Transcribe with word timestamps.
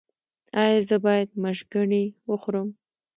ایا 0.61 0.79
زه 0.89 0.95
باید 1.05 1.29
مشګڼې 1.43 2.03
وخورم؟ 2.29 2.69